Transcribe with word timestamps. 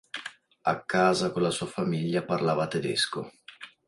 A 0.71 0.81
casa 0.93 1.29
con 1.31 1.43
la 1.43 1.51
sua 1.51 1.67
famiglia 1.67 2.25
parlava 2.25 2.65
tedesco. 2.65 3.31